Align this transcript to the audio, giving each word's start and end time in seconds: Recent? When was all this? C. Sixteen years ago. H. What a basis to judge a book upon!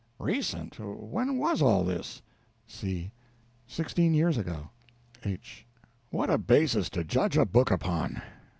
Recent? 0.17 0.79
When 0.79 1.37
was 1.37 1.61
all 1.61 1.83
this? 1.83 2.23
C. 2.65 3.11
Sixteen 3.67 4.15
years 4.15 4.35
ago. 4.35 4.71
H. 5.23 5.63
What 6.09 6.31
a 6.31 6.39
basis 6.39 6.89
to 6.89 7.03
judge 7.03 7.37
a 7.37 7.45
book 7.45 7.69
upon! 7.69 8.19